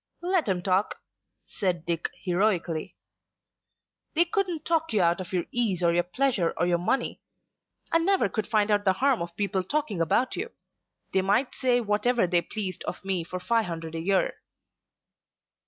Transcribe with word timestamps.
"Let 0.23 0.49
'em 0.49 0.63
talk," 0.63 0.95
said 1.45 1.85
Dick 1.85 2.09
heroically. 2.23 2.95
"They 4.15 4.25
couldn't 4.25 4.65
talk 4.65 4.91
you 4.93 5.01
out 5.03 5.21
of 5.21 5.31
your 5.31 5.43
ease 5.51 5.83
or 5.83 5.93
your 5.93 6.01
pleasure 6.01 6.55
or 6.57 6.65
your 6.65 6.79
money. 6.79 7.21
I 7.91 7.99
never 7.99 8.27
could 8.27 8.47
find 8.47 8.71
out 8.71 8.83
the 8.83 8.93
harm 8.93 9.21
of 9.21 9.35
people 9.35 9.63
talking 9.63 10.01
about 10.01 10.35
you. 10.35 10.49
They 11.13 11.21
might 11.21 11.53
say 11.53 11.81
whatever 11.81 12.25
they 12.25 12.41
pleased 12.41 12.83
of 12.85 13.05
me 13.05 13.23
for 13.23 13.39
five 13.39 13.67
hundred 13.67 13.93
a 13.93 13.99
year." 14.01 14.37